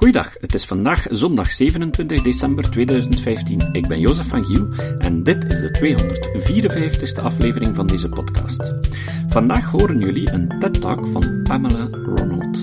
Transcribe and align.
Goeiedag, 0.00 0.34
het 0.40 0.54
is 0.54 0.64
vandaag 0.64 1.06
zondag 1.10 1.52
27 1.52 2.22
december 2.22 2.70
2015. 2.70 3.68
Ik 3.72 3.88
ben 3.88 4.00
Jozef 4.00 4.28
van 4.28 4.44
Giel 4.44 4.68
en 4.98 5.22
dit 5.22 5.44
is 5.44 5.60
de 5.60 5.70
254ste 7.18 7.22
aflevering 7.22 7.76
van 7.76 7.86
deze 7.86 8.08
podcast. 8.08 8.74
Vandaag 9.28 9.70
horen 9.70 9.98
jullie 9.98 10.30
een 10.30 10.58
TED-talk 10.58 11.06
van 11.06 11.42
Pamela 11.42 11.88
Ronald. 11.90 12.62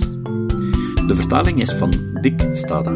De 1.08 1.16
vertaling 1.16 1.62
is 1.62 1.74
van 1.74 2.20
Dick 2.22 2.50
Stada. 2.54 2.92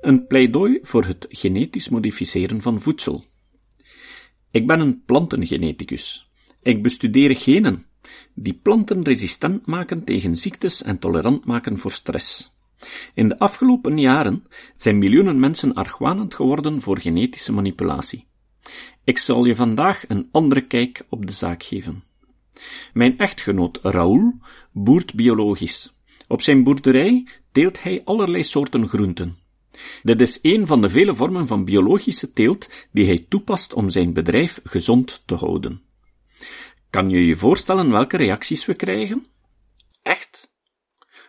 Een 0.00 0.26
pleidooi 0.26 0.78
voor 0.82 1.04
het 1.04 1.26
genetisch 1.28 1.88
modificeren 1.88 2.60
van 2.60 2.80
voedsel. 2.80 3.24
Ik 4.50 4.66
ben 4.66 4.80
een 4.80 5.02
plantengeneticus. 5.04 6.30
Ik 6.62 6.82
bestudeer 6.82 7.36
genen 7.36 7.86
die 8.34 8.60
planten 8.62 9.04
resistent 9.04 9.66
maken 9.66 10.04
tegen 10.04 10.36
ziektes 10.36 10.82
en 10.82 10.98
tolerant 10.98 11.44
maken 11.44 11.78
voor 11.78 11.92
stress. 11.92 12.54
In 13.14 13.28
de 13.28 13.38
afgelopen 13.38 13.98
jaren 13.98 14.44
zijn 14.76 14.98
miljoenen 14.98 15.38
mensen 15.38 15.74
argwanend 15.74 16.34
geworden 16.34 16.80
voor 16.80 16.98
genetische 16.98 17.52
manipulatie. 17.52 18.26
Ik 19.04 19.18
zal 19.18 19.44
je 19.44 19.54
vandaag 19.54 20.08
een 20.08 20.28
andere 20.32 20.60
kijk 20.60 21.06
op 21.08 21.26
de 21.26 21.32
zaak 21.32 21.62
geven. 21.62 22.02
Mijn 22.92 23.18
echtgenoot 23.18 23.78
Raoul 23.82 24.34
boert 24.72 25.14
biologisch. 25.14 25.94
Op 26.28 26.42
zijn 26.42 26.64
boerderij 26.64 27.26
teelt 27.52 27.82
hij 27.82 28.02
allerlei 28.04 28.44
soorten 28.44 28.88
groenten. 28.88 29.36
Dit 30.02 30.20
is 30.20 30.38
een 30.42 30.66
van 30.66 30.80
de 30.80 30.88
vele 30.88 31.14
vormen 31.14 31.46
van 31.46 31.64
biologische 31.64 32.32
teelt 32.32 32.70
die 32.92 33.06
hij 33.06 33.26
toepast 33.28 33.72
om 33.72 33.90
zijn 33.90 34.12
bedrijf 34.12 34.60
gezond 34.64 35.22
te 35.26 35.34
houden. 35.34 35.82
Kan 36.90 37.10
je 37.10 37.26
je 37.26 37.36
voorstellen 37.36 37.90
welke 37.90 38.16
reacties 38.16 38.66
we 38.66 38.74
krijgen? 38.74 39.26
Echt? 40.02 40.50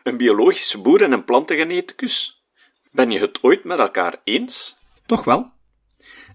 Een 0.07 0.17
biologische 0.17 0.81
boer 0.81 1.01
en 1.01 1.11
een 1.11 1.23
plantengeneticus? 1.23 2.43
Ben 2.91 3.11
je 3.11 3.19
het 3.19 3.43
ooit 3.43 3.63
met 3.63 3.79
elkaar 3.79 4.21
eens? 4.23 4.77
Toch 5.05 5.23
wel. 5.23 5.51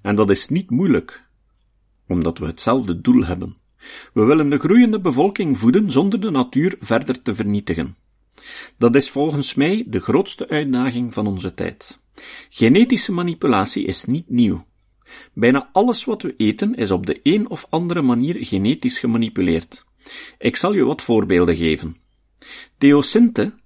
En 0.03 0.15
dat 0.17 0.31
is 0.31 0.49
niet 0.49 0.71
moeilijk, 0.71 1.25
omdat 2.09 2.39
we 2.39 2.47
hetzelfde 2.47 3.01
doel 3.01 3.25
hebben. 3.25 3.57
We 4.13 4.25
willen 4.25 4.51
de 4.51 4.59
groeiende 4.59 5.01
bevolking 5.01 5.59
voeden 5.59 5.91
zonder 5.91 6.21
de 6.21 6.31
natuur 6.31 6.77
verder 6.81 7.23
te 7.23 7.35
vernietigen. 7.35 7.97
Dat 8.79 8.95
is 8.95 9.11
volgens 9.11 9.55
mij 9.55 9.85
de 9.87 10.01
grootste 10.01 10.49
uitdaging 10.49 11.15
van 11.15 11.27
onze 11.27 11.55
tijd. 11.55 12.01
Genetische 12.51 13.13
manipulatie 13.13 13.85
is 13.85 14.05
niet 14.05 14.31
nieuw. 14.31 14.67
Bijna 15.33 15.69
alles 15.73 16.05
wat 16.05 16.23
we 16.23 16.35
eten 16.37 16.75
is 16.75 16.91
op 16.91 17.07
de 17.07 17.21
een 17.23 17.49
of 17.49 17.67
andere 17.71 18.03
manier 18.03 18.47
genetisch 18.47 18.99
gemanipuleerd. 18.99 19.85
Ik 20.39 20.57
zal 20.57 20.73
je 20.73 20.85
wat 20.85 21.03
voorbeelden 21.03 21.57
geven. 21.57 21.97
Theosinte 22.79 23.61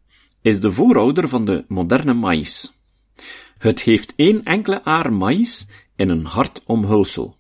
is 0.46 0.60
de 0.60 0.72
voorouder 0.72 1.28
van 1.28 1.44
de 1.44 1.64
moderne 1.68 2.14
maïs. 2.14 2.72
Het 3.58 3.80
heeft 3.80 4.12
één 4.16 4.42
enkele 4.42 4.84
aar 4.84 5.12
maïs 5.12 5.66
in 5.96 6.08
een 6.08 6.24
hard 6.24 6.62
omhulsel. 6.66 7.36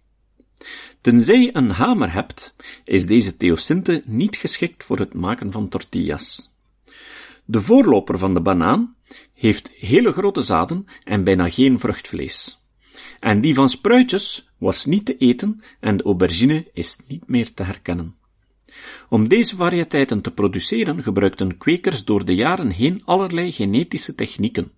Tenzij 1.00 1.50
een 1.52 1.70
hamer 1.70 2.12
hebt, 2.12 2.54
is 2.84 3.06
deze 3.06 3.36
theosinte 3.36 4.02
niet 4.04 4.36
geschikt 4.36 4.84
voor 4.84 4.98
het 4.98 5.14
maken 5.14 5.52
van 5.52 5.68
tortillas. 5.68 6.50
De 7.44 7.60
voorloper 7.60 8.18
van 8.18 8.34
de 8.34 8.40
banaan 8.40 8.94
heeft 9.34 9.70
hele 9.78 10.12
grote 10.12 10.42
zaden 10.42 10.86
en 11.04 11.24
bijna 11.24 11.50
geen 11.50 11.78
vruchtvlees. 11.78 12.58
En 13.20 13.40
die 13.40 13.54
van 13.54 13.68
spruitjes 13.68 14.50
was 14.58 14.84
niet 14.84 15.04
te 15.04 15.16
eten 15.16 15.62
en 15.80 15.96
de 15.96 16.02
aubergine 16.02 16.70
is 16.72 16.98
niet 17.08 17.28
meer 17.28 17.54
te 17.54 17.62
herkennen. 17.62 18.16
Om 19.08 19.28
deze 19.28 19.56
variëteiten 19.56 20.20
te 20.20 20.30
produceren 20.30 21.02
gebruikten 21.02 21.58
kwekers 21.58 22.04
door 22.04 22.24
de 22.24 22.34
jaren 22.34 22.70
heen 22.70 23.02
allerlei 23.04 23.52
genetische 23.52 24.14
technieken. 24.14 24.72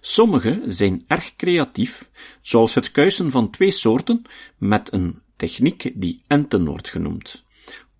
Sommige 0.00 0.62
zijn 0.66 1.04
erg 1.06 1.36
creatief, 1.36 2.10
zoals 2.42 2.74
het 2.74 2.90
kuisen 2.90 3.30
van 3.30 3.50
twee 3.50 3.70
soorten 3.70 4.22
met 4.58 4.92
een 4.92 5.18
techniek 5.36 5.92
die 5.94 6.22
enten 6.26 6.66
wordt 6.66 6.88
genoemd, 6.88 7.44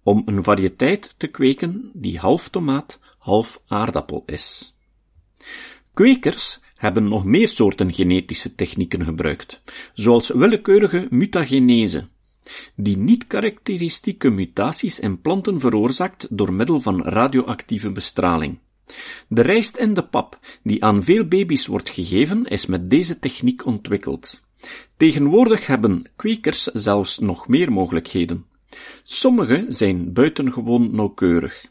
om 0.02 0.22
een 0.26 0.42
variëteit 0.42 1.14
te 1.16 1.26
kweken 1.26 1.90
die 1.92 2.18
half 2.18 2.48
tomaat, 2.48 2.98
half 3.18 3.60
aardappel 3.66 4.22
is. 4.26 4.76
Kwekers 5.94 6.60
hebben 6.76 7.08
nog 7.08 7.24
meer 7.24 7.48
soorten 7.48 7.94
genetische 7.94 8.54
technieken 8.54 9.04
gebruikt, 9.04 9.60
zoals 9.94 10.28
willekeurige 10.28 11.06
mutagenese, 11.10 12.08
die 12.74 12.96
niet-karakteristieke 12.96 14.30
mutaties 14.30 15.00
in 15.00 15.20
planten 15.20 15.60
veroorzaakt 15.60 16.26
door 16.30 16.52
middel 16.52 16.80
van 16.80 17.02
radioactieve 17.02 17.90
bestraling. 17.90 18.58
De 19.28 19.42
rijst 19.42 19.76
in 19.76 19.94
de 19.94 20.04
pap, 20.04 20.38
die 20.62 20.84
aan 20.84 21.04
veel 21.04 21.24
baby's 21.24 21.66
wordt 21.66 21.90
gegeven, 21.90 22.44
is 22.44 22.66
met 22.66 22.90
deze 22.90 23.18
techniek 23.18 23.66
ontwikkeld. 23.66 24.46
Tegenwoordig 24.96 25.66
hebben 25.66 26.04
kwekers 26.16 26.62
zelfs 26.62 27.18
nog 27.18 27.48
meer 27.48 27.72
mogelijkheden. 27.72 28.46
Sommige 29.02 29.64
zijn 29.68 30.12
buitengewoon 30.12 30.94
nauwkeurig. 30.94 31.66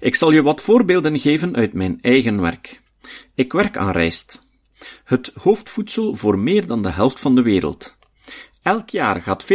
Ik 0.00 0.14
zal 0.14 0.30
je 0.30 0.42
wat 0.42 0.60
voorbeelden 0.60 1.20
geven 1.20 1.56
uit 1.56 1.72
mijn 1.72 1.98
eigen 2.00 2.40
werk. 2.40 2.80
Ik 3.34 3.52
werk 3.52 3.76
aan 3.76 3.90
rijst. 3.90 4.42
Het 5.04 5.32
hoofdvoedsel 5.34 6.14
voor 6.14 6.38
meer 6.38 6.66
dan 6.66 6.82
de 6.82 6.90
helft 6.90 7.20
van 7.20 7.34
de 7.34 7.42
wereld. 7.42 7.96
Elk 8.64 8.90
jaar 8.90 9.22
gaat 9.22 9.44
40% 9.44 9.46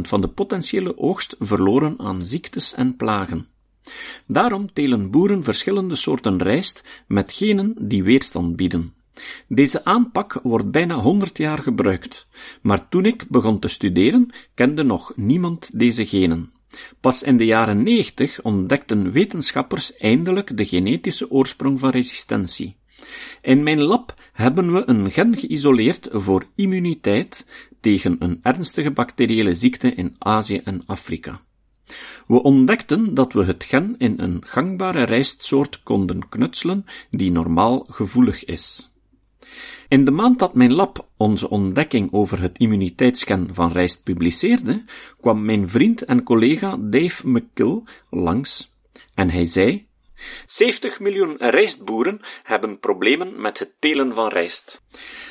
van 0.00 0.20
de 0.20 0.28
potentiële 0.28 0.98
oogst 0.98 1.36
verloren 1.38 1.94
aan 1.98 2.22
ziektes 2.22 2.74
en 2.74 2.96
plagen. 2.96 3.48
Daarom 4.26 4.72
telen 4.72 5.10
boeren 5.10 5.44
verschillende 5.44 5.94
soorten 5.94 6.42
rijst 6.42 6.82
met 7.06 7.32
genen 7.32 7.74
die 7.78 8.02
weerstand 8.02 8.56
bieden. 8.56 8.94
Deze 9.48 9.84
aanpak 9.84 10.40
wordt 10.42 10.70
bijna 10.70 10.94
100 10.94 11.38
jaar 11.38 11.58
gebruikt, 11.58 12.26
maar 12.62 12.88
toen 12.88 13.04
ik 13.04 13.28
begon 13.28 13.58
te 13.58 13.68
studeren, 13.68 14.30
kende 14.54 14.82
nog 14.82 15.12
niemand 15.16 15.78
deze 15.78 16.06
genen. 16.06 16.52
Pas 17.00 17.22
in 17.22 17.36
de 17.36 17.44
jaren 17.44 17.82
90 17.82 18.42
ontdekten 18.42 19.12
wetenschappers 19.12 19.96
eindelijk 19.96 20.56
de 20.56 20.66
genetische 20.66 21.30
oorsprong 21.30 21.80
van 21.80 21.90
resistentie. 21.90 22.76
In 23.42 23.62
mijn 23.62 23.80
lab 23.80 24.14
hebben 24.36 24.72
we 24.72 24.82
een 24.86 25.12
gen 25.12 25.36
geïsoleerd 25.38 26.08
voor 26.12 26.46
immuniteit 26.54 27.46
tegen 27.80 28.16
een 28.18 28.38
ernstige 28.42 28.90
bacteriële 28.90 29.54
ziekte 29.54 29.94
in 29.94 30.14
Azië 30.18 30.60
en 30.64 30.82
Afrika. 30.86 31.40
We 32.26 32.42
ontdekten 32.42 33.14
dat 33.14 33.32
we 33.32 33.44
het 33.44 33.64
gen 33.64 33.94
in 33.98 34.14
een 34.16 34.42
gangbare 34.44 35.02
rijstsoort 35.02 35.82
konden 35.82 36.28
knutselen 36.28 36.84
die 37.10 37.32
normaal 37.32 37.86
gevoelig 37.88 38.44
is. 38.44 38.90
In 39.88 40.04
de 40.04 40.10
maand 40.10 40.38
dat 40.38 40.54
mijn 40.54 40.72
lab 40.72 41.08
onze 41.16 41.50
ontdekking 41.50 42.12
over 42.12 42.40
het 42.40 42.58
immuniteitsgen 42.58 43.54
van 43.54 43.72
rijst 43.72 44.02
publiceerde, 44.02 44.84
kwam 45.20 45.44
mijn 45.44 45.68
vriend 45.68 46.02
en 46.02 46.22
collega 46.22 46.76
Dave 46.80 47.28
McKill 47.28 47.82
langs 48.10 48.74
en 49.14 49.30
hij 49.30 49.44
zei 49.44 49.86
70 50.46 51.00
miljoen 51.00 51.36
rijstboeren 51.38 52.20
hebben 52.42 52.78
problemen 52.78 53.40
met 53.40 53.58
het 53.58 53.74
telen 53.78 54.14
van 54.14 54.28
rijst. 54.28 54.82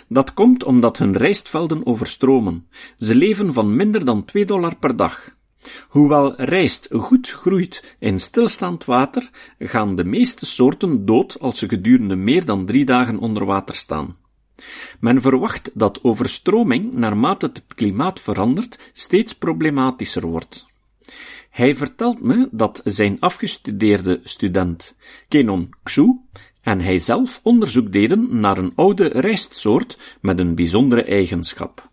Dat 0.07 0.33
komt 0.33 0.63
omdat 0.63 0.97
hun 0.97 1.17
rijstvelden 1.17 1.85
overstromen. 1.85 2.69
Ze 2.97 3.15
leven 3.15 3.53
van 3.53 3.75
minder 3.75 4.05
dan 4.05 4.25
2 4.25 4.45
dollar 4.45 4.75
per 4.75 4.95
dag. 4.95 5.35
Hoewel 5.87 6.35
rijst 6.35 6.87
goed 6.91 7.29
groeit 7.29 7.95
in 7.99 8.19
stilstaand 8.19 8.85
water, 8.85 9.29
gaan 9.59 9.95
de 9.95 10.03
meeste 10.03 10.45
soorten 10.45 11.05
dood 11.05 11.39
als 11.39 11.57
ze 11.57 11.67
gedurende 11.67 12.15
meer 12.15 12.45
dan 12.45 12.65
drie 12.65 12.85
dagen 12.85 13.19
onder 13.19 13.45
water 13.45 13.75
staan. 13.75 14.15
Men 14.99 15.21
verwacht 15.21 15.71
dat 15.73 16.03
overstroming, 16.03 16.93
naarmate 16.93 17.45
het 17.45 17.75
klimaat 17.75 18.19
verandert, 18.19 18.79
steeds 18.93 19.37
problematischer 19.37 20.25
wordt. 20.25 20.65
Hij 21.55 21.75
vertelt 21.75 22.21
me 22.21 22.47
dat 22.51 22.81
zijn 22.83 23.19
afgestudeerde 23.19 24.19
student 24.23 24.95
Kenon 25.27 25.69
Xu 25.83 26.19
en 26.61 26.79
hij 26.79 26.97
zelf 26.97 27.39
onderzoek 27.43 27.91
deden 27.91 28.39
naar 28.39 28.57
een 28.57 28.71
oude 28.75 29.07
rijstsoort 29.07 30.17
met 30.21 30.39
een 30.39 30.55
bijzondere 30.55 31.03
eigenschap. 31.03 31.89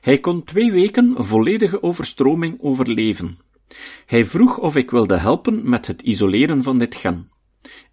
Hij 0.00 0.18
kon 0.18 0.44
twee 0.44 0.72
weken 0.72 1.14
volledige 1.18 1.82
overstroming 1.82 2.60
overleven. 2.60 3.38
Hij 4.06 4.24
vroeg 4.24 4.58
of 4.58 4.76
ik 4.76 4.90
wilde 4.90 5.16
helpen 5.16 5.68
met 5.68 5.86
het 5.86 6.02
isoleren 6.02 6.62
van 6.62 6.78
dit 6.78 6.94
gen. 6.94 7.30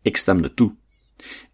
Ik 0.02 0.18
stemde 0.18 0.54
toe. 0.54 0.75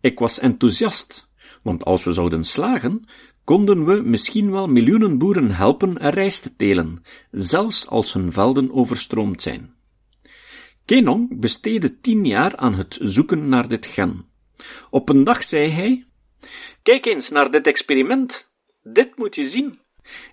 Ik 0.01 0.19
was 0.19 0.39
enthousiast, 0.39 1.29
want 1.61 1.85
als 1.85 2.03
we 2.03 2.11
zouden 2.11 2.43
slagen, 2.43 3.05
konden 3.49 3.85
we 3.85 4.01
misschien 4.01 4.51
wel 4.51 4.67
miljoenen 4.67 5.17
boeren 5.17 5.51
helpen 5.51 5.97
rijst 6.09 6.41
te 6.43 6.55
telen, 6.55 7.03
zelfs 7.31 7.87
als 7.87 8.13
hun 8.13 8.31
velden 8.31 8.73
overstroomd 8.73 9.41
zijn. 9.41 9.73
Kenong 10.85 11.39
besteedde 11.39 11.99
tien 11.99 12.25
jaar 12.25 12.55
aan 12.55 12.73
het 12.73 12.97
zoeken 13.01 13.49
naar 13.49 13.67
dit 13.67 13.85
gen. 13.85 14.25
Op 14.89 15.09
een 15.09 15.23
dag 15.23 15.43
zei 15.43 15.69
hij, 15.69 16.05
Kijk 16.83 17.05
eens 17.05 17.29
naar 17.29 17.51
dit 17.51 17.67
experiment. 17.67 18.51
Dit 18.83 19.17
moet 19.17 19.35
je 19.35 19.49
zien. 19.49 19.79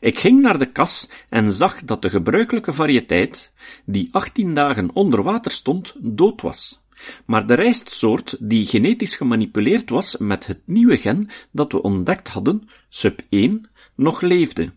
Ik 0.00 0.18
ging 0.18 0.40
naar 0.40 0.58
de 0.58 0.72
kas 0.72 1.10
en 1.28 1.52
zag 1.52 1.84
dat 1.84 2.02
de 2.02 2.10
gebruikelijke 2.10 2.72
variëteit, 2.72 3.52
die 3.84 4.08
18 4.12 4.54
dagen 4.54 4.90
onder 4.92 5.22
water 5.22 5.52
stond, 5.52 5.94
dood 5.98 6.42
was. 6.42 6.85
Maar 7.26 7.46
de 7.46 7.54
rijstsoort 7.54 8.36
die 8.40 8.66
genetisch 8.66 9.16
gemanipuleerd 9.16 9.90
was 9.90 10.16
met 10.16 10.46
het 10.46 10.60
nieuwe 10.64 10.96
gen 10.96 11.30
dat 11.50 11.72
we 11.72 11.82
ontdekt 11.82 12.28
hadden, 12.28 12.68
SUB1, 12.90 13.70
nog 13.94 14.20
leefde. 14.20 14.72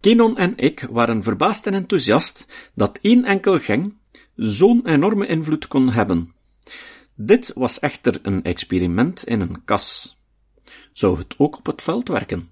Kenon 0.00 0.36
en 0.36 0.52
ik 0.56 0.86
waren 0.90 1.22
verbaasd 1.22 1.66
en 1.66 1.74
enthousiast 1.74 2.46
dat 2.74 2.98
één 3.02 3.24
enkel 3.24 3.58
gen 3.58 3.98
zo'n 4.36 4.86
enorme 4.86 5.26
invloed 5.26 5.68
kon 5.68 5.90
hebben. 5.90 6.34
Dit 7.14 7.52
was 7.54 7.78
echter 7.78 8.18
een 8.22 8.42
experiment 8.44 9.24
in 9.24 9.40
een 9.40 9.64
kas. 9.64 10.18
Zou 10.92 11.18
het 11.18 11.34
ook 11.38 11.58
op 11.58 11.66
het 11.66 11.82
veld 11.82 12.08
werken? 12.08 12.49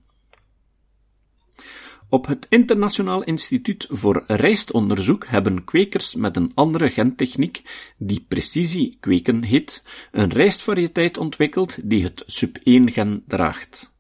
Op 2.10 2.26
het 2.26 2.46
Internationaal 2.49 3.22
Instituut 3.22 3.87
voor 3.90 4.25
Rijstonderzoek 4.26 5.26
hebben 5.26 5.64
kwekers 5.64 6.14
met 6.14 6.37
een 6.37 6.52
andere 6.55 6.90
gentechniek, 6.90 7.62
die 7.99 8.25
precisiekweken 8.28 9.43
heet, 9.43 9.82
een 10.12 10.31
rijstvariëteit 10.31 11.19
ontwikkeld 11.19 11.78
die 11.82 12.02
het 12.02 12.22
sub-1-gen 12.26 13.22
draagt. 13.26 13.93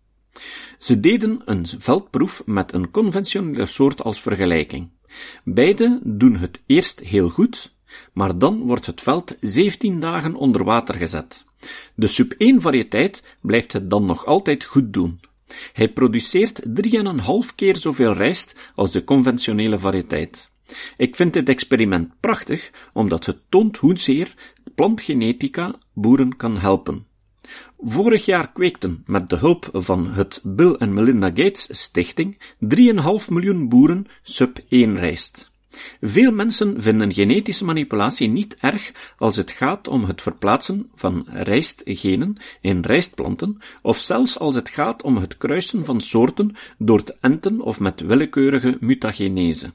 Ze 0.78 1.00
deden 1.00 1.42
een 1.44 1.66
veldproef 1.78 2.42
met 2.46 2.72
een 2.72 2.90
conventionele 2.90 3.66
soort 3.66 4.02
als 4.02 4.20
vergelijking. 4.20 4.90
Beide 5.44 6.00
doen 6.04 6.36
het 6.36 6.62
eerst 6.66 7.00
heel 7.00 7.28
goed, 7.28 7.74
maar 8.12 8.38
dan 8.38 8.60
wordt 8.60 8.86
het 8.86 9.00
veld 9.00 9.36
17 9.40 10.00
dagen 10.00 10.34
onder 10.34 10.64
water 10.64 10.94
gezet. 10.94 11.44
De 11.94 12.06
sub-1 12.06 12.60
variëteit 12.60 13.24
blijft 13.40 13.72
het 13.72 13.90
dan 13.90 14.06
nog 14.06 14.26
altijd 14.26 14.64
goed 14.64 14.92
doen. 14.92 15.20
Hij 15.72 15.88
produceert 15.88 16.62
3,5 16.66 17.54
keer 17.54 17.76
zoveel 17.76 18.12
rijst 18.12 18.56
als 18.74 18.92
de 18.92 19.04
conventionele 19.04 19.78
variëteit. 19.78 20.50
Ik 20.96 21.16
vind 21.16 21.32
dit 21.32 21.48
experiment 21.48 22.20
prachtig, 22.20 22.70
omdat 22.92 23.26
het 23.26 23.38
toont 23.48 23.76
hoezeer 23.76 24.34
plantgenetica 24.74 25.78
boeren 25.92 26.36
kan 26.36 26.58
helpen. 26.58 27.06
Vorig 27.78 28.24
jaar 28.24 28.52
kweekten, 28.52 29.02
met 29.06 29.30
de 29.30 29.36
hulp 29.36 29.68
van 29.72 30.06
het 30.06 30.40
Bill 30.44 30.72
en 30.72 30.94
Melinda 30.94 31.28
Gates 31.28 31.68
Stichting, 31.82 32.38
3,5 32.58 33.28
miljoen 33.28 33.68
boeren 33.68 34.06
sub-1 34.22 34.92
rijst. 34.94 35.47
Veel 36.00 36.32
mensen 36.32 36.82
vinden 36.82 37.14
genetische 37.14 37.64
manipulatie 37.64 38.28
niet 38.28 38.56
erg 38.60 38.92
als 39.16 39.36
het 39.36 39.50
gaat 39.50 39.88
om 39.88 40.04
het 40.04 40.22
verplaatsen 40.22 40.90
van 40.94 41.26
rijstgenen 41.28 42.36
in 42.60 42.80
rijstplanten, 42.80 43.58
of 43.82 43.98
zelfs 43.98 44.38
als 44.38 44.54
het 44.54 44.68
gaat 44.68 45.02
om 45.02 45.16
het 45.16 45.36
kruisen 45.36 45.84
van 45.84 46.00
soorten 46.00 46.56
door 46.78 47.02
te 47.02 47.16
enten 47.20 47.60
of 47.60 47.80
met 47.80 48.00
willekeurige 48.00 48.76
mutagenese. 48.80 49.72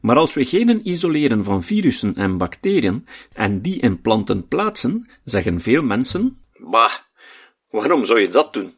Maar 0.00 0.16
als 0.16 0.34
we 0.34 0.44
genen 0.44 0.88
isoleren 0.88 1.44
van 1.44 1.62
virussen 1.62 2.16
en 2.16 2.38
bacteriën 2.38 3.06
en 3.32 3.60
die 3.60 3.80
in 3.80 4.00
planten 4.00 4.48
plaatsen, 4.48 5.08
zeggen 5.24 5.60
veel 5.60 5.82
mensen: 5.82 6.42
Bah, 6.58 6.92
waarom 7.70 8.04
zou 8.04 8.20
je 8.20 8.28
dat 8.28 8.52
doen? 8.52 8.74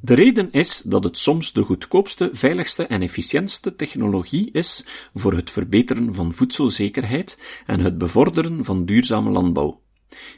De 0.00 0.14
reden 0.14 0.52
is 0.52 0.82
dat 0.84 1.04
het 1.04 1.18
soms 1.18 1.52
de 1.52 1.62
goedkoopste, 1.62 2.30
veiligste 2.32 2.86
en 2.86 3.02
efficiëntste 3.02 3.76
technologie 3.76 4.50
is 4.52 4.84
voor 5.14 5.32
het 5.32 5.50
verbeteren 5.50 6.14
van 6.14 6.32
voedselzekerheid 6.32 7.38
en 7.66 7.80
het 7.80 7.98
bevorderen 7.98 8.64
van 8.64 8.84
duurzame 8.84 9.30
landbouw. 9.30 9.80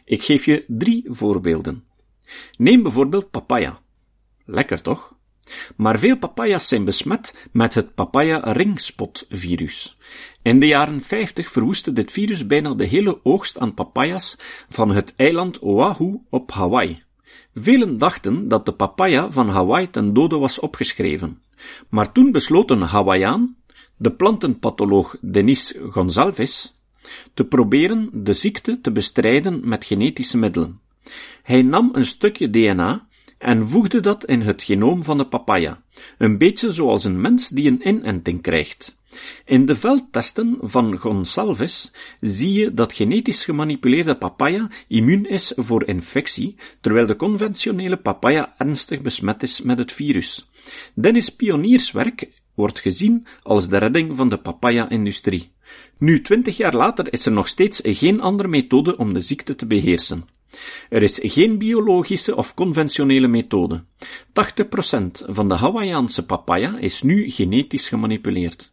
Ik 0.05 0.23
geef 0.23 0.45
je 0.45 0.65
drie 0.67 1.05
voorbeelden. 1.09 1.85
Neem 2.57 2.83
bijvoorbeeld 2.83 3.31
papaya. 3.31 3.81
Lekker 4.45 4.83
toch? 4.83 5.17
Maar 5.77 5.99
veel 5.99 6.17
papaya's 6.17 6.69
zijn 6.69 6.85
besmet 6.85 7.49
met 7.53 7.75
het 7.75 7.95
papaya 7.95 8.53
ringspot 8.53 9.27
virus. 9.29 9.99
In 10.43 10.61
de 10.61 10.67
jaren 10.67 11.01
50 11.01 11.51
verwoestte 11.51 11.93
dit 11.93 12.13
virus 12.13 12.47
bijna 12.47 12.75
de 12.75 12.85
hele 12.85 13.25
oogst 13.25 13.59
aan 13.59 13.75
papayas 13.75 14.39
van 14.69 14.91
het 14.91 15.15
eiland 15.17 15.59
Oahu 15.63 16.21
op 16.31 16.51
Hawaii. 16.51 17.07
Velen 17.63 17.99
dachten 17.99 18.49
dat 18.49 18.67
de 18.67 18.73
papaya 18.73 19.31
van 19.31 19.49
Hawaii 19.49 19.91
ten 19.91 20.13
dode 20.13 20.39
was 20.39 20.59
opgeschreven. 20.59 21.43
Maar 21.89 22.13
toen 22.13 22.33
besloot 22.33 22.71
een 22.71 23.57
de 23.97 24.11
plantenpatholoog 24.11 25.17
Denis 25.21 25.75
Gonzalves, 25.91 26.77
te 27.35 27.45
proberen 27.45 28.11
de 28.13 28.33
ziekte 28.33 28.81
te 28.81 28.91
bestrijden 28.93 29.69
met 29.69 29.85
genetische 29.85 30.39
middelen. 30.39 30.81
Hij 31.43 31.63
nam 31.63 31.91
een 31.93 32.07
stukje 32.07 32.51
DNA 32.51 33.07
en 33.39 33.69
voegde 33.69 34.01
dat 34.01 34.25
in 34.25 34.41
het 34.41 34.63
genoom 34.63 35.05
van 35.05 35.19
de 35.19 35.27
papaya, 35.27 35.83
een 36.19 36.39
beetje 36.39 36.73
zoals 36.73 37.05
een 37.05 37.21
mens 37.21 37.49
die 37.49 37.69
een 37.69 37.89
inenting 37.89 38.43
krijgt. 38.43 38.98
In 39.45 39.67
de 39.67 39.77
veldtesten 39.77 40.59
van 40.61 40.97
Gonsalves 40.99 41.93
zie 42.21 42.53
je 42.53 42.75
dat 42.75 42.93
genetisch 42.93 43.45
gemanipuleerde 43.45 44.17
papaya 44.17 44.71
immuun 44.89 45.29
is 45.29 45.53
voor 45.57 45.87
infectie, 45.87 46.57
terwijl 46.81 47.07
de 47.07 47.17
conventionele 47.17 47.97
papaya 47.97 48.55
ernstig 48.59 49.01
besmet 49.01 49.43
is 49.43 49.63
met 49.63 49.79
het 49.79 49.93
virus. 49.93 50.51
Dennis 50.95 51.29
pionierswerk 51.29 52.29
wordt 52.55 52.81
gezien 52.81 53.27
als 53.43 53.69
de 53.69 53.77
redding 53.77 54.17
van 54.17 54.29
de 54.29 54.37
papaya-industrie. 54.37 55.53
Nu, 55.99 56.23
twintig 56.23 56.57
jaar 56.57 56.75
later 56.75 57.13
is 57.13 57.27
er 57.27 57.33
nog 57.33 57.49
steeds 57.49 57.81
geen 57.83 58.21
andere 58.21 58.49
methode 58.49 58.97
om 58.97 59.13
de 59.13 59.21
ziekte 59.21 59.55
te 59.55 59.67
beheersen. 59.67 60.25
Er 60.89 61.03
is 61.03 61.19
geen 61.23 61.59
biologische 61.59 62.37
of 62.37 62.55
conventionele 62.55 63.29
methode. 63.29 63.85
80% 64.29 65.25
van 65.27 65.49
de 65.49 65.55
Hawaiiaanse 65.55 66.27
papaya 66.27 66.79
is 66.79 67.03
nu 67.03 67.31
genetisch 67.31 67.89
gemanipuleerd. 67.89 68.73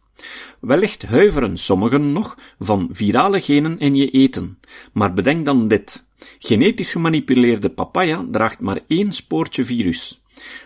Wellicht 0.60 1.02
huiveren 1.02 1.58
sommigen 1.58 2.12
nog 2.12 2.38
van 2.58 2.88
virale 2.92 3.40
genen 3.40 3.78
in 3.78 3.94
je 3.94 4.10
eten, 4.10 4.58
maar 4.92 5.14
bedenk 5.14 5.44
dan 5.44 5.68
dit. 5.68 6.06
Genetisch 6.38 6.92
gemanipuleerde 6.92 7.68
papaya 7.68 8.24
draagt 8.30 8.60
maar 8.60 8.80
één 8.86 9.12
spoortje 9.12 9.64
virus. 9.64 10.20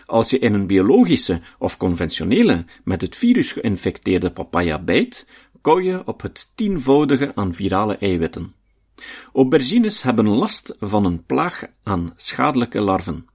Als 0.05 0.29
je 0.29 0.39
in 0.39 0.53
een 0.53 0.67
biologische 0.67 1.41
of 1.59 1.77
conventionele 1.77 2.65
met 2.83 3.01
het 3.01 3.15
virus 3.15 3.51
geïnfecteerde 3.51 4.31
papaya 4.31 4.79
bijt, 4.79 5.27
kou 5.61 5.83
je 5.83 6.01
op 6.05 6.21
het 6.21 6.51
tienvoudige 6.55 7.31
aan 7.35 7.53
virale 7.53 7.97
eiwitten. 7.97 8.53
Aubergines 9.33 10.03
hebben 10.03 10.27
last 10.27 10.75
van 10.79 11.05
een 11.05 11.25
plaag 11.25 11.63
aan 11.83 12.13
schadelijke 12.15 12.79
larven. 12.79 13.25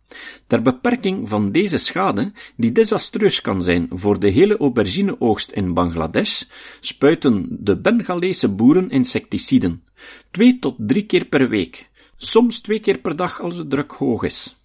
Ter 0.46 0.62
beperking 0.62 1.28
van 1.28 1.52
deze 1.52 1.78
schade, 1.78 2.32
die 2.56 2.72
desastreus 2.72 3.40
kan 3.40 3.62
zijn 3.62 3.88
voor 3.90 4.20
de 4.20 4.28
hele 4.28 4.56
aubergineoogst 4.56 5.50
in 5.50 5.74
Bangladesh, 5.74 6.42
spuiten 6.80 7.46
de 7.50 7.76
Bengalese 7.76 8.48
boeren 8.48 8.90
insecticiden, 8.90 9.82
twee 10.30 10.58
tot 10.58 10.74
drie 10.78 11.06
keer 11.06 11.24
per 11.24 11.48
week, 11.48 11.88
soms 12.16 12.60
twee 12.60 12.80
keer 12.80 12.98
per 12.98 13.16
dag 13.16 13.40
als 13.40 13.56
de 13.56 13.66
druk 13.66 13.90
hoog 13.90 14.22
is. 14.22 14.56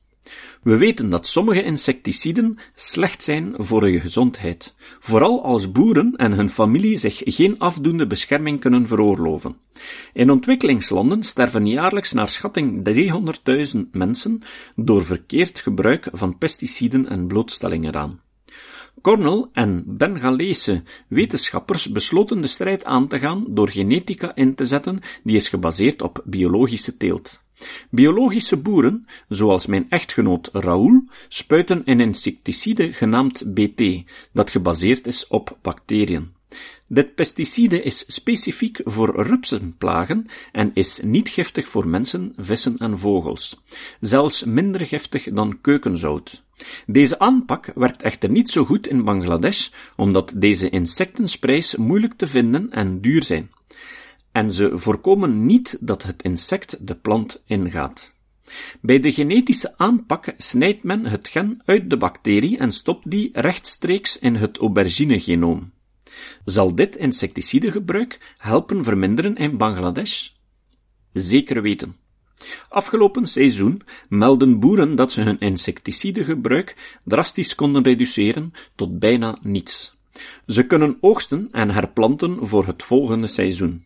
We 0.61 0.77
weten 0.77 1.09
dat 1.09 1.27
sommige 1.27 1.63
insecticiden 1.63 2.57
slecht 2.75 3.23
zijn 3.23 3.53
voor 3.57 3.89
je 3.89 3.99
gezondheid, 3.99 4.75
vooral 4.99 5.43
als 5.43 5.71
boeren 5.71 6.15
en 6.15 6.31
hun 6.31 6.49
familie 6.49 6.97
zich 6.97 7.21
geen 7.25 7.59
afdoende 7.59 8.07
bescherming 8.07 8.59
kunnen 8.59 8.87
veroorloven. 8.87 9.55
In 10.13 10.31
ontwikkelingslanden 10.31 11.23
sterven 11.23 11.67
jaarlijks 11.67 12.11
naar 12.11 12.29
schatting 12.29 12.89
300.000 13.75 13.79
mensen 13.91 14.41
door 14.75 15.05
verkeerd 15.05 15.59
gebruik 15.59 16.07
van 16.11 16.37
pesticiden 16.37 17.09
en 17.09 17.27
blootstelling 17.27 17.85
eraan. 17.85 18.19
Cornell 19.01 19.45
en 19.53 19.83
Bengalese 19.87 20.83
wetenschappers 21.07 21.91
besloten 21.91 22.41
de 22.41 22.47
strijd 22.47 22.85
aan 22.85 23.07
te 23.07 23.19
gaan 23.19 23.45
door 23.47 23.69
genetica 23.69 24.35
in 24.35 24.55
te 24.55 24.65
zetten 24.65 24.99
die 25.23 25.35
is 25.35 25.49
gebaseerd 25.49 26.01
op 26.01 26.21
biologische 26.25 26.97
teelt. 26.97 27.41
Biologische 27.89 28.57
boeren, 28.57 29.07
zoals 29.29 29.65
mijn 29.65 29.85
echtgenoot 29.89 30.49
Raoul, 30.53 31.03
spuiten 31.27 31.81
een 31.85 31.99
insecticide 31.99 32.93
genaamd 32.93 33.53
BT, 33.53 34.03
dat 34.31 34.51
gebaseerd 34.51 35.07
is 35.07 35.27
op 35.27 35.57
bacteriën. 35.61 36.31
Dit 36.87 37.15
pesticide 37.15 37.81
is 37.81 38.13
specifiek 38.13 38.81
voor 38.83 39.23
rupsenplagen 39.23 40.25
en 40.51 40.71
is 40.73 40.99
niet 41.03 41.29
giftig 41.29 41.67
voor 41.67 41.87
mensen, 41.87 42.33
vissen 42.37 42.77
en 42.77 42.99
vogels. 42.99 43.63
Zelfs 43.99 44.43
minder 44.43 44.81
giftig 44.81 45.23
dan 45.23 45.61
keukenzout. 45.61 46.43
Deze 46.85 47.19
aanpak 47.19 47.71
werkt 47.75 48.01
echter 48.01 48.29
niet 48.29 48.49
zo 48.49 48.65
goed 48.65 48.87
in 48.87 49.03
Bangladesh, 49.03 49.69
omdat 49.95 50.33
deze 50.35 50.69
insectensprays 50.69 51.75
moeilijk 51.75 52.13
te 52.13 52.27
vinden 52.27 52.71
en 52.71 53.01
duur 53.01 53.23
zijn 53.23 53.49
en 54.31 54.51
ze 54.51 54.71
voorkomen 54.73 55.45
niet 55.45 55.77
dat 55.79 56.03
het 56.03 56.21
insect 56.23 56.87
de 56.87 56.95
plant 56.95 57.43
ingaat. 57.45 58.13
Bij 58.81 58.99
de 58.99 59.11
genetische 59.11 59.77
aanpak 59.77 60.33
snijdt 60.37 60.83
men 60.83 61.05
het 61.05 61.27
gen 61.27 61.61
uit 61.65 61.89
de 61.89 61.97
bacterie 61.97 62.57
en 62.57 62.71
stopt 62.71 63.11
die 63.11 63.29
rechtstreeks 63.33 64.19
in 64.19 64.35
het 64.35 64.57
aubergine-genoom. 64.57 65.71
Zal 66.45 66.75
dit 66.75 66.95
insecticidegebruik 66.95 68.35
helpen 68.37 68.83
verminderen 68.83 69.35
in 69.35 69.57
Bangladesh? 69.57 70.29
Zeker 71.13 71.61
weten. 71.61 71.95
Afgelopen 72.69 73.25
seizoen 73.25 73.81
melden 74.09 74.59
boeren 74.59 74.95
dat 74.95 75.11
ze 75.11 75.21
hun 75.21 75.39
insecticidegebruik 75.39 76.99
drastisch 77.03 77.55
konden 77.55 77.83
reduceren 77.83 78.53
tot 78.75 78.99
bijna 78.99 79.37
niets. 79.41 79.99
Ze 80.45 80.65
kunnen 80.65 80.97
oogsten 81.01 81.47
en 81.51 81.69
herplanten 81.69 82.47
voor 82.47 82.65
het 82.65 82.83
volgende 82.83 83.27
seizoen. 83.27 83.83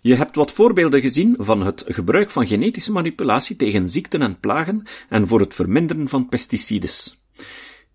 Je 0.00 0.14
hebt 0.14 0.36
wat 0.36 0.52
voorbeelden 0.52 1.00
gezien 1.00 1.34
van 1.38 1.60
het 1.60 1.84
gebruik 1.88 2.30
van 2.30 2.46
genetische 2.46 2.92
manipulatie 2.92 3.56
tegen 3.56 3.88
ziekten 3.88 4.22
en 4.22 4.40
plagen 4.40 4.82
en 5.08 5.26
voor 5.26 5.40
het 5.40 5.54
verminderen 5.54 6.08
van 6.08 6.28
pesticides. 6.28 7.18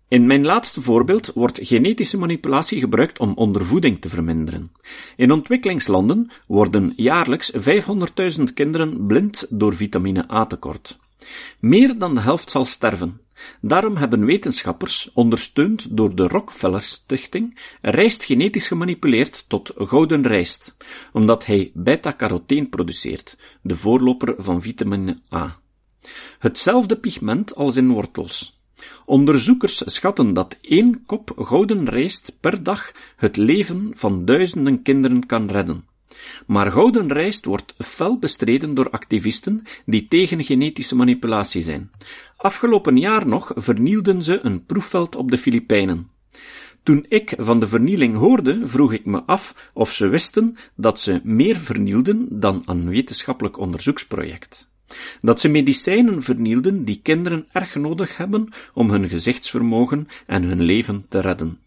In 0.08 0.26
mijn 0.26 0.44
laatste 0.44 0.82
voorbeeld 0.82 1.32
wordt 1.34 1.58
genetische 1.62 2.18
manipulatie 2.18 2.80
gebruikt 2.80 3.18
om 3.18 3.32
ondervoeding 3.34 4.00
te 4.00 4.08
verminderen. 4.08 4.72
In 5.16 5.32
ontwikkelingslanden 5.32 6.30
worden 6.46 6.92
jaarlijks 6.96 7.52
500.000 8.38 8.44
kinderen 8.54 9.06
blind 9.06 9.46
door 9.48 9.74
vitamine 9.74 10.32
A 10.32 10.46
tekort. 10.46 10.98
Meer 11.60 11.98
dan 11.98 12.14
de 12.14 12.20
helft 12.20 12.50
zal 12.50 12.64
sterven. 12.64 13.20
Daarom 13.60 13.96
hebben 13.96 14.24
wetenschappers, 14.24 15.10
ondersteund 15.12 15.96
door 15.96 16.14
de 16.14 16.28
Rockefeller 16.28 16.82
Stichting, 16.82 17.58
rijst 17.80 18.24
genetisch 18.24 18.66
gemanipuleerd 18.66 19.44
tot 19.48 19.72
gouden 19.76 20.26
rijst, 20.26 20.76
omdat 21.12 21.46
hij 21.46 21.70
beta-carotene 21.74 22.66
produceert, 22.66 23.36
de 23.62 23.76
voorloper 23.76 24.34
van 24.38 24.62
vitamine 24.62 25.20
A. 25.34 25.58
Hetzelfde 26.38 26.96
pigment 26.96 27.54
als 27.54 27.76
in 27.76 27.88
wortels. 27.88 28.60
Onderzoekers 29.04 29.82
schatten 29.94 30.34
dat 30.34 30.56
één 30.60 31.02
kop 31.06 31.32
gouden 31.36 31.88
rijst 31.88 32.36
per 32.40 32.62
dag 32.62 32.92
het 33.16 33.36
leven 33.36 33.90
van 33.94 34.24
duizenden 34.24 34.82
kinderen 34.82 35.26
kan 35.26 35.50
redden. 35.50 35.84
Maar 36.46 36.72
gouden 36.72 37.12
rijst 37.12 37.44
wordt 37.44 37.74
fel 37.78 38.18
bestreden 38.18 38.74
door 38.74 38.90
activisten 38.90 39.62
die 39.84 40.08
tegen 40.08 40.44
genetische 40.44 40.96
manipulatie 40.96 41.62
zijn. 41.62 41.90
Afgelopen 42.36 42.98
jaar 42.98 43.26
nog 43.26 43.52
vernielden 43.54 44.22
ze 44.22 44.38
een 44.42 44.64
proefveld 44.64 45.16
op 45.16 45.30
de 45.30 45.38
Filipijnen. 45.38 46.10
Toen 46.82 47.06
ik 47.08 47.34
van 47.38 47.60
de 47.60 47.66
vernieling 47.66 48.16
hoorde, 48.16 48.60
vroeg 48.68 48.92
ik 48.92 49.04
me 49.04 49.22
af 49.22 49.70
of 49.74 49.92
ze 49.92 50.08
wisten 50.08 50.56
dat 50.74 51.00
ze 51.00 51.20
meer 51.24 51.56
vernielden 51.56 52.26
dan 52.30 52.62
een 52.66 52.88
wetenschappelijk 52.88 53.58
onderzoeksproject. 53.58 54.68
Dat 55.20 55.40
ze 55.40 55.48
medicijnen 55.48 56.22
vernielden 56.22 56.84
die 56.84 57.00
kinderen 57.02 57.46
erg 57.52 57.74
nodig 57.74 58.16
hebben 58.16 58.48
om 58.74 58.90
hun 58.90 59.08
gezichtsvermogen 59.08 60.08
en 60.26 60.42
hun 60.42 60.62
leven 60.62 61.06
te 61.08 61.20
redden. 61.20 61.58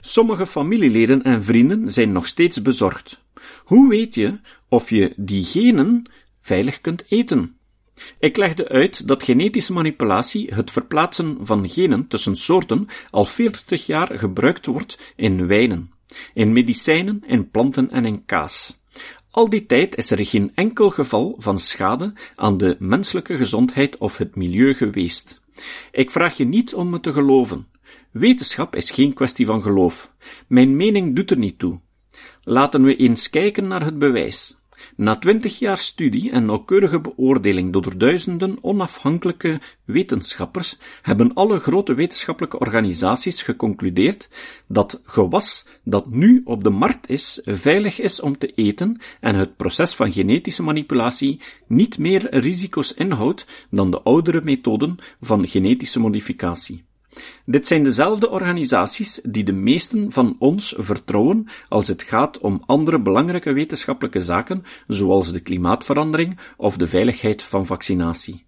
Sommige 0.00 0.46
familieleden 0.46 1.22
en 1.22 1.44
vrienden 1.44 1.92
zijn 1.92 2.12
nog 2.12 2.26
steeds 2.26 2.62
bezorgd. 2.62 3.24
Hoe 3.64 3.88
weet 3.88 4.14
je 4.14 4.38
of 4.68 4.90
je 4.90 5.12
die 5.16 5.44
genen 5.44 6.10
veilig 6.40 6.80
kunt 6.80 7.04
eten? 7.08 7.56
Ik 8.18 8.36
legde 8.36 8.68
uit 8.68 9.08
dat 9.08 9.22
genetische 9.22 9.72
manipulatie, 9.72 10.54
het 10.54 10.70
verplaatsen 10.70 11.38
van 11.40 11.68
genen 11.68 12.06
tussen 12.08 12.36
soorten, 12.36 12.88
al 13.10 13.24
40 13.24 13.86
jaar 13.86 14.18
gebruikt 14.18 14.66
wordt 14.66 14.98
in 15.16 15.46
wijnen, 15.46 15.92
in 16.34 16.52
medicijnen, 16.52 17.22
in 17.26 17.50
planten 17.50 17.90
en 17.90 18.04
in 18.04 18.24
kaas. 18.24 18.82
Al 19.30 19.48
die 19.48 19.66
tijd 19.66 19.96
is 19.96 20.10
er 20.10 20.26
geen 20.26 20.52
enkel 20.54 20.90
geval 20.90 21.36
van 21.38 21.58
schade 21.58 22.12
aan 22.36 22.56
de 22.56 22.76
menselijke 22.78 23.36
gezondheid 23.36 23.96
of 23.98 24.18
het 24.18 24.36
milieu 24.36 24.74
geweest. 24.74 25.40
Ik 25.92 26.10
vraag 26.10 26.36
je 26.36 26.44
niet 26.44 26.74
om 26.74 26.90
me 26.90 27.00
te 27.00 27.12
geloven. 27.12 27.66
Wetenschap 28.10 28.76
is 28.76 28.90
geen 28.90 29.12
kwestie 29.12 29.46
van 29.46 29.62
geloof. 29.62 30.12
Mijn 30.46 30.76
mening 30.76 31.16
doet 31.16 31.30
er 31.30 31.38
niet 31.38 31.58
toe. 31.58 31.80
Laten 32.48 32.82
we 32.82 32.96
eens 32.96 33.30
kijken 33.30 33.66
naar 33.66 33.84
het 33.84 33.98
bewijs. 33.98 34.56
Na 34.96 35.16
twintig 35.16 35.58
jaar 35.58 35.78
studie 35.78 36.30
en 36.30 36.44
nauwkeurige 36.44 37.00
beoordeling 37.00 37.72
door 37.72 37.98
duizenden 37.98 38.58
onafhankelijke 38.60 39.60
wetenschappers 39.84 40.78
hebben 41.02 41.34
alle 41.34 41.58
grote 41.58 41.94
wetenschappelijke 41.94 42.58
organisaties 42.58 43.42
geconcludeerd 43.42 44.28
dat 44.66 45.00
gewas 45.04 45.66
dat 45.84 46.10
nu 46.10 46.42
op 46.44 46.64
de 46.64 46.70
markt 46.70 47.08
is, 47.08 47.40
veilig 47.44 48.00
is 48.00 48.20
om 48.20 48.38
te 48.38 48.52
eten 48.54 49.00
en 49.20 49.34
het 49.34 49.56
proces 49.56 49.94
van 49.94 50.12
genetische 50.12 50.62
manipulatie 50.62 51.40
niet 51.66 51.98
meer 51.98 52.38
risico's 52.38 52.94
inhoudt 52.94 53.46
dan 53.70 53.90
de 53.90 54.02
oudere 54.02 54.40
methoden 54.42 54.96
van 55.20 55.48
genetische 55.48 56.00
modificatie. 56.00 56.84
Dit 57.44 57.66
zijn 57.66 57.82
dezelfde 57.82 58.30
organisaties 58.30 59.20
die 59.22 59.44
de 59.44 59.52
meesten 59.52 60.12
van 60.12 60.36
ons 60.38 60.74
vertrouwen 60.78 61.46
als 61.68 61.88
het 61.88 62.02
gaat 62.02 62.38
om 62.38 62.62
andere 62.66 63.00
belangrijke 63.00 63.52
wetenschappelijke 63.52 64.22
zaken, 64.22 64.64
zoals 64.86 65.32
de 65.32 65.40
klimaatverandering 65.40 66.38
of 66.56 66.76
de 66.76 66.86
veiligheid 66.86 67.42
van 67.42 67.66
vaccinatie. 67.66 68.44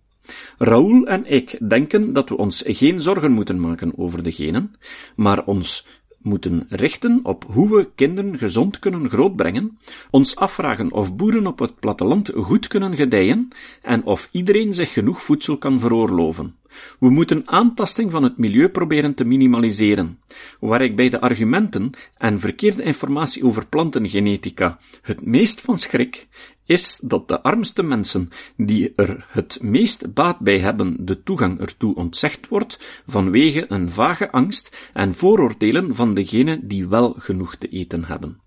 Raoul 0.59 1.07
en 1.07 1.27
ik 1.27 1.69
denken 1.69 2.13
dat 2.13 2.29
we 2.29 2.37
ons 2.37 2.63
geen 2.67 3.01
zorgen 3.01 3.33
moeten 3.33 3.61
maken 3.61 3.93
over 3.97 4.23
de 4.23 4.33
genen, 4.33 4.75
maar 5.17 5.45
ons 5.45 5.87
moeten 6.19 6.67
richten 6.69 7.21
op 7.23 7.45
hoe 7.49 7.77
we 7.77 7.89
kinderen 7.95 8.39
gezond 8.39 8.79
kunnen 8.79 9.09
grootbrengen, 9.09 9.79
ons 10.11 10.37
afvragen 10.37 10.93
of 10.93 11.17
boeren 11.17 11.47
op 11.47 11.59
het 11.59 11.81
platteland 11.81 12.33
goed 12.35 12.67
kunnen 12.67 12.97
gedijen 12.97 13.49
en 13.83 14.05
of 14.05 14.29
iedereen 14.33 14.73
zich 14.73 14.93
genoeg 14.93 15.23
voedsel 15.23 15.59
kan 15.59 15.81
veroorloven. 15.81 16.57
We 16.99 17.11
moeten 17.11 17.49
aantasting 17.49 18.11
van 18.11 18.23
het 18.23 18.39
milieu 18.39 18.69
proberen 18.69 19.15
te 19.15 19.25
minimaliseren, 19.25 20.19
waar 20.61 20.83
ik 20.83 20.97
bij 20.97 21.09
de 21.09 21.21
argumenten 21.21 21.91
en 22.17 22.41
verkeerde 22.41 22.83
informatie 22.83 23.45
over 23.45 23.67
plantengenetica 23.67 24.79
het 25.03 25.27
meest 25.27 25.61
van 25.61 25.79
schrik, 25.79 26.27
is 26.65 27.01
dat 27.05 27.29
de 27.29 27.43
armste 27.43 27.83
mensen, 27.83 28.31
die 28.57 28.93
er 28.97 29.27
het 29.29 29.59
meest 29.63 30.15
baat 30.15 30.39
bij 30.39 30.59
hebben, 30.59 31.07
de 31.07 31.23
toegang 31.23 31.61
ertoe 31.61 31.95
ontzegd 31.95 32.49
wordt 32.49 33.03
vanwege 33.07 33.65
een 33.69 33.89
vage 33.89 34.31
angst 34.31 34.91
en 34.93 35.15
vooroordelen 35.15 35.95
van 35.95 36.15
degenen 36.15 36.69
die 36.69 36.89
wel 36.89 37.15
genoeg 37.19 37.55
te 37.57 37.69
eten 37.69 38.05
hebben. 38.05 38.41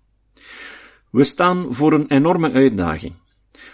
We 1.10 1.24
staan 1.24 1.74
voor 1.74 1.92
een 1.92 2.08
enorme 2.08 2.52
uitdaging. 2.52 3.14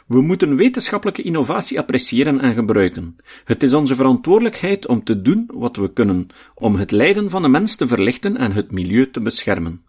We 0.07 0.21
moeten 0.21 0.57
wetenschappelijke 0.57 1.23
innovatie 1.23 1.79
appreciëren 1.79 2.41
en 2.41 2.55
gebruiken. 2.55 3.17
Het 3.45 3.63
is 3.63 3.75
onze 3.75 3.97
verantwoordelijkheid 3.97 4.87
om 4.87 5.05
te 5.05 5.23
doen 5.23 5.51
wat 5.55 5.77
we 5.77 5.93
kunnen 5.93 6.27
om 6.55 6.77
het 6.77 6.91
lijden 6.91 7.31
van 7.31 7.43
de 7.43 7.49
mens 7.49 7.75
te 7.75 7.87
verlichten 7.87 8.37
en 8.37 8.53
het 8.53 8.73
milieu 8.73 9.11
te 9.11 9.21
beschermen. 9.21 9.83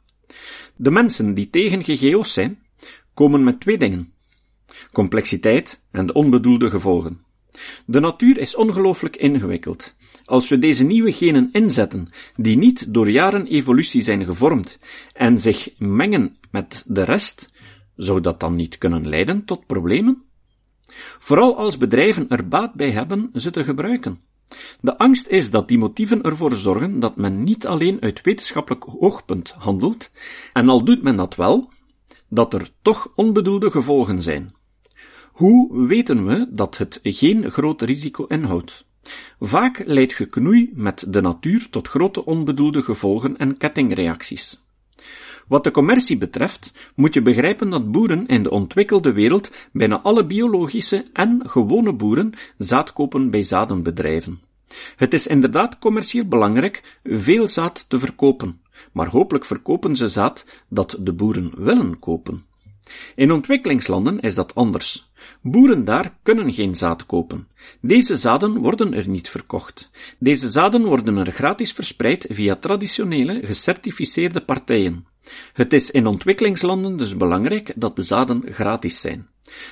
De 0.75 0.91
mensen 0.91 1.34
die 1.34 1.50
tegen 1.50 1.84
GGO's 1.84 2.34
zijn, 2.34 2.60
komen 3.13 3.44
met 3.44 3.60
twee 3.60 3.77
dingen. 3.77 4.13
Complexiteit 4.91 5.84
en 5.91 6.06
de 6.06 6.13
onbedoelde 6.13 6.70
gevolgen. 6.70 7.24
De 7.86 8.00
natuur 8.00 8.38
is 8.38 8.56
ongelooflijk 8.56 9.15
ingewikkeld. 9.15 9.96
Als 10.25 10.50
we 10.50 10.60
deze 10.60 10.84
nieuwe 10.84 11.12
genen 11.12 11.50
inzetten, 11.51 12.10
die 12.36 12.58
niet 12.58 12.94
door 12.94 13.10
jaren 13.10 13.48
evolutie 13.48 14.01
zijn 14.01 14.25
gevormd 14.25 14.79
en 15.13 15.39
zich 15.39 15.70
mengen 15.77 16.38
met 16.51 16.84
de 16.88 17.03
rest, 17.03 17.51
zou 18.00 18.22
dat 18.22 18.39
dan 18.39 18.56
niet 18.56 18.77
kunnen 18.77 19.08
leiden 19.08 19.46
tot 19.46 19.65
problemen? 19.65 20.24
Vooral 21.20 21.58
als 21.58 21.77
bedrijven 21.77 22.29
er 22.29 22.48
baat 22.48 22.74
bij 22.74 22.91
hebben 22.91 23.29
ze 23.34 23.51
te 23.51 23.63
gebruiken. 23.63 24.20
De 24.82 24.98
angst 24.98 25.27
is 25.27 25.51
dat 25.51 25.68
die 25.68 25.77
motieven 25.77 26.22
ervoor 26.22 26.53
zorgen 26.53 27.00
dat 27.00 27.15
men 27.15 27.44
niet 27.44 27.68
alleen 27.68 28.01
uit 28.01 28.22
wetenschappelijk 28.22 29.03
oogpunt 29.03 29.50
handelt, 29.58 30.12
en 30.53 30.70
al 30.70 30.84
doet 30.84 31.03
men 31.03 31.15
dat 31.15 31.36
wel, 31.36 31.72
dat 32.29 32.53
er 32.53 32.70
toch 32.82 33.12
onbedoelde 33.15 33.72
gevolgen 33.72 34.22
zijn. 34.22 34.53
Hoe 35.32 35.88
weten 35.88 36.25
we 36.25 36.48
dat 36.50 36.77
het 36.77 37.00
geen 37.03 37.51
groot 37.51 37.82
risico 37.82 38.25
inhoudt? 38.25 38.86
Vaak 39.39 39.84
leidt 39.86 40.13
geknoei 40.13 40.72
met 40.74 41.06
de 41.08 41.22
natuur 41.22 41.68
tot 41.70 41.88
grote 41.88 42.25
onbedoelde 42.25 42.84
gevolgen 42.84 43.38
en 43.38 43.58
kettingreacties. 43.58 44.68
Wat 45.50 45.63
de 45.63 45.72
commercie 45.72 46.18
betreft, 46.18 46.91
moet 46.96 47.13
je 47.13 47.22
begrijpen 47.22 47.70
dat 47.70 47.91
boeren 47.91 48.27
in 48.27 48.44
de 48.44 48.51
ontwikkelde 48.51 49.12
wereld 49.12 49.51
bijna 49.72 50.00
alle 50.01 50.25
biologische 50.25 51.06
en 51.13 51.41
gewone 51.46 51.94
boeren 51.94 52.34
zaad 52.58 52.94
kopen 52.94 53.29
bij 53.29 53.44
zadenbedrijven. 53.44 54.39
Het 54.96 55.13
is 55.13 55.27
inderdaad 55.27 55.79
commercieel 55.79 56.25
belangrijk 56.25 57.00
veel 57.03 57.48
zaad 57.48 57.86
te 57.89 58.00
verkopen, 58.00 58.62
maar 58.91 59.08
hopelijk 59.08 59.46
verkopen 59.46 59.96
ze 59.96 60.08
zaad 60.08 60.46
dat 60.68 60.98
de 61.00 61.13
boeren 61.13 61.51
willen 61.58 62.00
kopen. 62.00 62.44
In 63.15 63.32
ontwikkelingslanden 63.32 64.20
is 64.20 64.36
dat 64.36 64.56
anders. 64.56 65.12
Boeren 65.41 65.86
daar 65.86 66.18
kunnen 66.24 66.53
geen 66.53 66.75
zaad 66.75 67.06
kopen. 67.06 67.48
Deze 67.82 68.15
zaden 68.15 68.58
worden 68.58 68.94
er 68.94 69.10
niet 69.10 69.29
verkocht. 69.29 69.89
Deze 70.20 70.50
zaden 70.50 70.86
worden 70.86 71.18
er 71.18 71.32
gratis 71.32 71.72
verspreid 71.72 72.25
via 72.29 72.56
traditionele, 72.56 73.39
gecertificeerde 73.44 74.41
partijen. 74.41 75.06
Het 75.53 75.74
is 75.74 75.91
in 75.91 76.07
ontwikkelingslanden 76.07 76.98
dus 76.98 77.17
belangrijk 77.17 77.74
dat 77.75 77.95
de 77.95 78.01
zaden 78.01 78.43
gratis 78.50 79.01
zijn. 79.01 79.27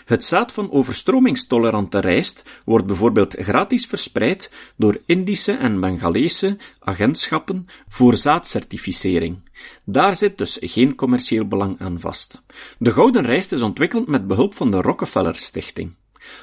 Het 0.06 0.26
zaad 0.26 0.52
van 0.52 0.72
overstromingstolerante 0.72 2.00
rijst 2.00 2.44
wordt 2.66 2.86
bijvoorbeeld 2.86 3.36
gratis 3.40 3.86
verspreid 3.86 4.52
door 4.76 5.02
Indische 5.06 5.52
en 5.52 5.80
Bengalese 5.80 6.58
agentschappen 6.80 7.66
voor 7.88 8.16
zaadcertificering. 8.16 9.50
Daar 9.84 10.16
zit 10.16 10.38
dus 10.38 10.58
geen 10.62 10.96
commercieel 10.96 11.48
belang 11.48 11.80
aan 11.80 12.00
vast. 12.00 12.42
De 12.80 12.92
gouden 12.92 13.26
rijst 13.26 13.52
is 13.52 13.62
ontwikkeld 13.62 14.08
met 14.08 14.28
behulp 14.28 14.54
van 14.54 14.72
de 14.72 14.82
Rockefeller 14.82 15.36
Stichting. 15.36 15.96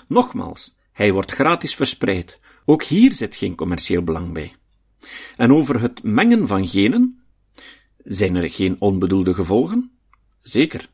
Nogmaals, 0.09 0.75
hij 0.93 1.13
wordt 1.13 1.33
gratis 1.33 1.75
verspreid. 1.75 2.41
Ook 2.65 2.83
hier 2.83 3.13
zit 3.13 3.37
geen 3.37 3.55
commercieel 3.55 4.03
belang 4.03 4.33
bij. 4.33 4.55
En 5.37 5.53
over 5.53 5.81
het 5.81 6.03
mengen 6.03 6.47
van 6.47 6.67
genen, 6.67 7.24
zijn 8.05 8.35
er 8.37 8.51
geen 8.51 8.77
onbedoelde 8.79 9.35
gevolgen? 9.35 9.91
Zeker. 10.43 10.89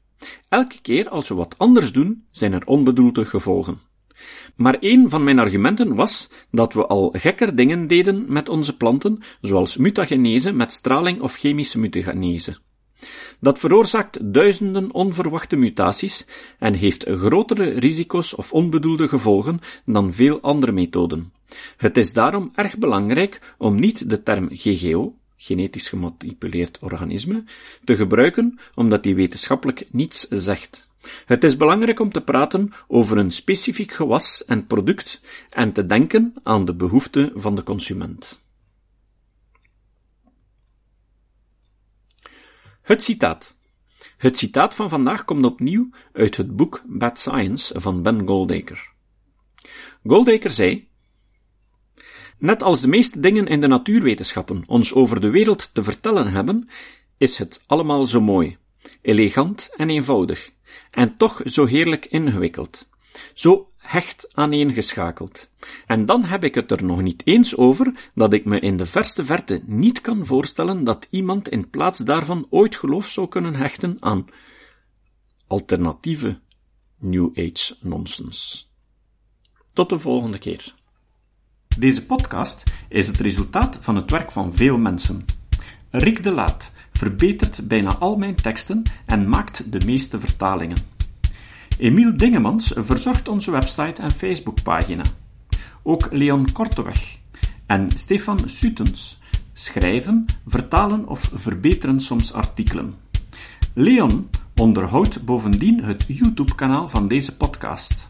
Elke 0.48 0.80
keer 0.80 1.08
als 1.08 1.28
we 1.28 1.34
wat 1.34 1.54
anders 1.58 1.92
doen, 1.92 2.24
zijn 2.30 2.52
er 2.52 2.66
onbedoelde 2.66 3.24
gevolgen. 3.24 3.78
Maar 4.56 4.76
een 4.80 5.10
van 5.10 5.24
mijn 5.24 5.38
argumenten 5.38 5.94
was 5.94 6.30
dat 6.50 6.72
we 6.72 6.86
al 6.86 7.14
gekker 7.16 7.56
dingen 7.56 7.86
deden 7.86 8.24
met 8.32 8.48
onze 8.48 8.76
planten, 8.76 9.18
zoals 9.40 9.76
mutagenese 9.76 10.52
met 10.52 10.72
straling 10.72 11.20
of 11.20 11.36
chemische 11.36 11.78
mutagenese. 11.78 12.56
Dat 13.40 13.58
veroorzaakt 13.58 14.34
duizenden 14.34 14.92
onverwachte 14.92 15.56
mutaties 15.56 16.26
en 16.58 16.74
heeft 16.74 17.04
grotere 17.08 17.70
risico's 17.70 18.36
of 18.36 18.52
onbedoelde 18.52 19.08
gevolgen 19.08 19.60
dan 19.84 20.12
veel 20.12 20.40
andere 20.40 20.72
methoden. 20.72 21.32
Het 21.76 21.96
is 21.96 22.12
daarom 22.12 22.50
erg 22.54 22.78
belangrijk 22.78 23.54
om 23.58 23.80
niet 23.80 24.10
de 24.10 24.22
term 24.22 24.48
GGO, 24.52 25.14
genetisch 25.42 25.88
gemanipuleerd 25.88 26.78
organisme, 26.78 27.44
te 27.84 27.96
gebruiken, 27.96 28.58
omdat 28.74 29.02
die 29.02 29.14
wetenschappelijk 29.14 29.86
niets 29.90 30.28
zegt. 30.28 30.88
Het 31.24 31.44
is 31.44 31.56
belangrijk 31.56 32.00
om 32.00 32.12
te 32.12 32.20
praten 32.20 32.72
over 32.88 33.18
een 33.18 33.30
specifiek 33.30 33.92
gewas 33.92 34.44
en 34.44 34.66
product 34.66 35.20
en 35.50 35.72
te 35.72 35.86
denken 35.86 36.34
aan 36.42 36.64
de 36.64 36.74
behoeften 36.74 37.32
van 37.34 37.54
de 37.54 37.62
consument. 37.62 38.40
Het 42.82 43.02
citaat. 43.02 43.56
Het 44.16 44.38
citaat 44.38 44.74
van 44.74 44.88
vandaag 44.88 45.24
komt 45.24 45.44
opnieuw 45.44 45.90
uit 46.12 46.36
het 46.36 46.56
boek 46.56 46.82
Bad 46.86 47.18
Science 47.18 47.80
van 47.80 48.02
Ben 48.02 48.26
Goldacre. 48.26 48.88
Goldacre 50.06 50.48
zei: 50.48 50.89
Net 52.40 52.62
als 52.62 52.80
de 52.80 52.88
meeste 52.88 53.20
dingen 53.20 53.46
in 53.46 53.60
de 53.60 53.66
natuurwetenschappen 53.66 54.62
ons 54.66 54.94
over 54.94 55.20
de 55.20 55.30
wereld 55.30 55.74
te 55.74 55.82
vertellen 55.82 56.32
hebben, 56.32 56.68
is 57.16 57.38
het 57.38 57.62
allemaal 57.66 58.06
zo 58.06 58.20
mooi, 58.20 58.56
elegant 59.02 59.70
en 59.76 59.90
eenvoudig, 59.90 60.50
en 60.90 61.16
toch 61.16 61.40
zo 61.44 61.66
heerlijk 61.66 62.06
ingewikkeld, 62.06 62.88
zo 63.34 63.70
hecht 63.76 64.28
aaneengeschakeld. 64.34 65.50
En 65.86 66.06
dan 66.06 66.24
heb 66.24 66.44
ik 66.44 66.54
het 66.54 66.70
er 66.70 66.84
nog 66.84 67.02
niet 67.02 67.22
eens 67.26 67.56
over 67.56 68.10
dat 68.14 68.32
ik 68.32 68.44
me 68.44 68.60
in 68.60 68.76
de 68.76 68.86
verste 68.86 69.24
verte 69.24 69.62
niet 69.66 70.00
kan 70.00 70.26
voorstellen 70.26 70.84
dat 70.84 71.06
iemand 71.10 71.48
in 71.48 71.70
plaats 71.70 71.98
daarvan 71.98 72.46
ooit 72.50 72.76
geloof 72.76 73.08
zou 73.08 73.28
kunnen 73.28 73.54
hechten 73.54 73.96
aan 74.00 74.26
alternatieve 75.46 76.38
New 76.98 77.30
Age 77.38 77.76
nonsens. 77.80 78.70
Tot 79.72 79.88
de 79.88 79.98
volgende 79.98 80.38
keer. 80.38 80.78
Deze 81.78 82.06
podcast 82.06 82.62
is 82.88 83.06
het 83.06 83.20
resultaat 83.20 83.78
van 83.80 83.96
het 83.96 84.10
werk 84.10 84.32
van 84.32 84.54
veel 84.54 84.78
mensen. 84.78 85.24
Rick 85.90 86.22
de 86.22 86.30
Laat 86.30 86.72
verbetert 86.92 87.68
bijna 87.68 87.94
al 87.94 88.16
mijn 88.16 88.34
teksten 88.34 88.82
en 89.06 89.28
maakt 89.28 89.72
de 89.72 89.84
meeste 89.84 90.20
vertalingen. 90.20 90.76
Emiel 91.78 92.16
Dingemans 92.16 92.72
verzorgt 92.76 93.28
onze 93.28 93.50
website 93.50 94.02
en 94.02 94.10
Facebookpagina. 94.10 95.02
Ook 95.82 96.08
Leon 96.12 96.52
Korteweg 96.52 97.18
en 97.66 97.88
Stefan 97.94 98.48
Sutens 98.48 99.18
schrijven, 99.52 100.24
vertalen 100.46 101.08
of 101.08 101.30
verbeteren 101.34 102.00
soms 102.00 102.32
artikelen. 102.32 102.94
Leon 103.74 104.28
onderhoudt 104.56 105.24
bovendien 105.24 105.84
het 105.84 106.04
YouTube-kanaal 106.06 106.88
van 106.88 107.08
deze 107.08 107.36
podcast. 107.36 108.09